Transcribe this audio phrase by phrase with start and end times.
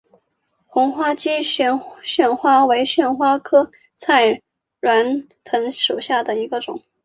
[0.65, 1.77] 红花姬旋
[2.35, 4.41] 花为旋花科菜
[4.79, 6.81] 栾藤属下的一个种。